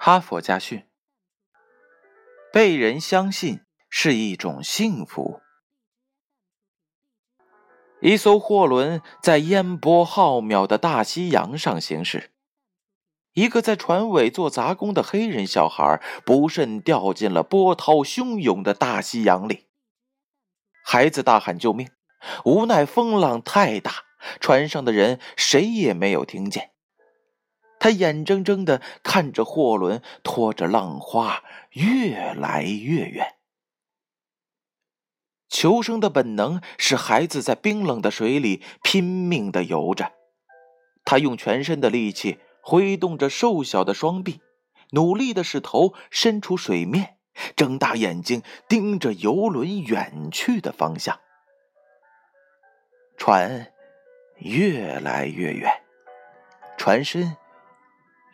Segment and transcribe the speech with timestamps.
[0.00, 0.86] 哈佛家训：
[2.52, 5.40] 被人相信是一种幸福。
[8.00, 12.30] 一艘货轮在烟波浩渺的大西洋上行驶，
[13.32, 19.66] 一个在船尾做杂工的黑人小孩不慎掉进了波涛汹涌的大西洋里。
[20.84, 21.90] 孩子大喊救命，
[22.44, 24.04] 无奈风浪太大，
[24.40, 26.70] 船上的人谁也没有听见。
[27.80, 33.36] 他眼睁睁的看着货轮拖着浪花越来越远。
[35.48, 40.12] 求生的本能使孩子在冰冷的水里拼命的游着。
[41.04, 44.42] 他用全身的力气挥动着瘦小的双臂，
[44.90, 47.16] 努力的使头伸出水面，
[47.56, 51.18] 睁大眼睛盯着游轮远去的方向。
[53.16, 53.72] 船
[54.36, 55.82] 越来越远，
[56.76, 57.36] 船身。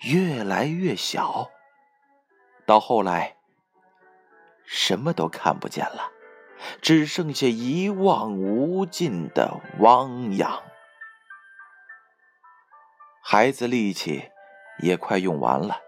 [0.01, 1.51] 越来越小，
[2.67, 3.37] 到后来，
[4.65, 6.13] 什么都看不见了，
[6.83, 10.63] 只剩下一望无尽的汪洋。
[13.23, 14.31] 孩子力气
[14.81, 15.81] 也快用完了，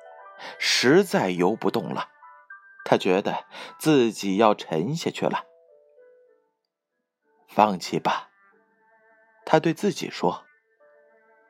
[0.58, 2.08] 实在游不动了，
[2.84, 3.44] 他觉得
[3.78, 5.44] 自己要沉下去了。
[7.48, 8.30] 放弃吧，
[9.44, 10.44] 他对自己说。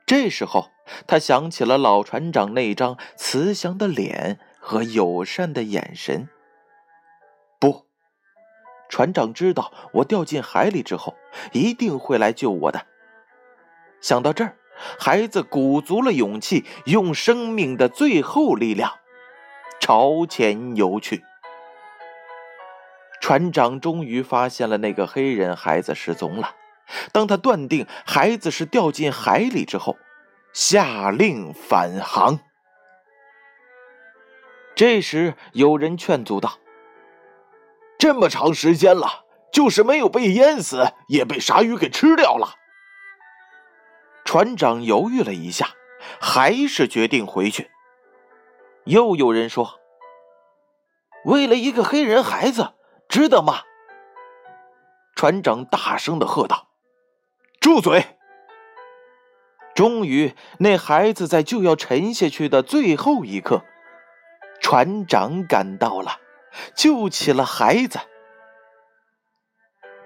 [0.05, 0.71] 这时候，
[1.07, 6.29] 他想起了老船长那张慈祥的脸和友善的眼神。
[7.59, 7.87] 不，
[8.89, 11.15] 船长知道我掉进海里之后，
[11.53, 12.87] 一定会来救我的。
[14.01, 14.57] 想到这儿，
[14.99, 18.93] 孩子鼓足了勇气，用生命的最后力量
[19.81, 21.25] 朝前游去。
[23.21, 26.55] 船长终于发现了那个黑人孩子失踪了。
[27.11, 29.97] 当他断定孩子是掉进海里之后，
[30.57, 32.41] 下令返航。
[34.75, 36.59] 这时有人劝阻道
[38.01, 42.55] ：“这么长时间了，就是没有被淹死，也被鲨鱼给吃掉了。”
[44.25, 45.69] 船长犹豫了一下，
[46.19, 47.71] 还是决定回去。
[48.85, 49.79] 又有人说
[51.27, 52.73] ：“为了一个黑人孩子，
[53.11, 53.61] 值得吗？”
[55.15, 56.71] 船长大声的喝道。
[57.61, 58.16] 住嘴！
[59.77, 63.63] 终于，那孩子在就要沉下去的最后一刻，
[64.59, 66.19] 船长赶到了，
[66.75, 68.01] 救起了孩子。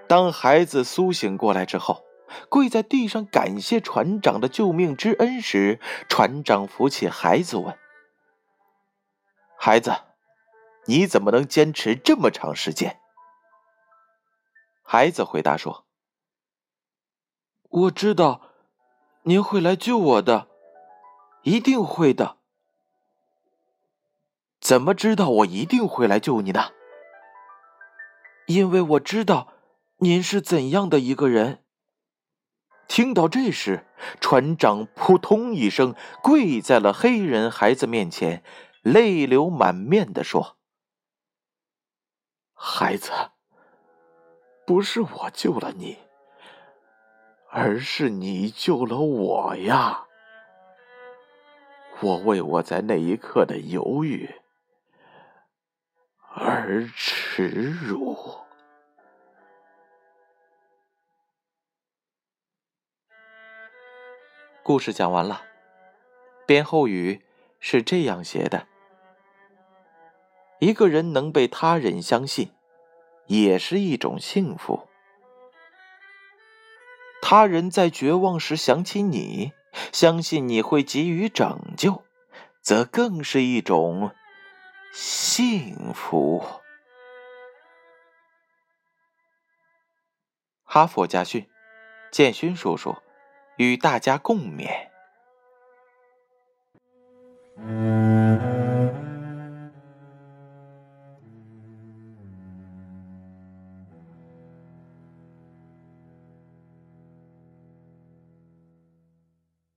[0.09, 2.03] 当孩子苏醒过来之后，
[2.49, 7.77] 跪在地上感谢船长的救命之恩时，船长扶起孩子问
[9.57, 9.95] ：“孩子，
[10.85, 12.99] 你怎么能坚持这么长时间？”
[14.83, 15.85] 孩子回答说。
[17.69, 18.50] 我知道，
[19.23, 20.47] 您会来救我的，
[21.43, 22.37] 一定会的。
[24.59, 26.73] 怎么知道我一定会来救你的？
[28.47, 29.53] 因为我知道
[29.97, 31.63] 您是怎样的一个人。
[32.87, 33.85] 听到这时，
[34.19, 38.43] 船长扑通一声跪在了黑人孩子面前，
[38.81, 40.57] 泪流满面的说
[42.53, 43.11] ：“孩子，
[44.65, 45.99] 不是我救了你。”
[47.53, 50.05] 而是你救了我呀！
[51.99, 54.33] 我为我在那一刻的犹豫
[56.33, 58.17] 而耻辱。
[64.63, 65.41] 故事讲完了，
[66.45, 67.21] 编后语
[67.59, 68.65] 是这样写的：
[70.59, 72.53] 一个人能被他人相信，
[73.25, 74.87] 也是一种幸福。
[77.31, 79.53] 他人在绝望时想起你
[79.93, 82.03] 相信你会给予拯救
[82.61, 84.13] 则更是一种
[84.91, 86.43] 幸福。
[90.65, 91.47] 哈佛家训
[92.11, 92.97] 建勋叔叔
[93.55, 94.89] 与大家共勉。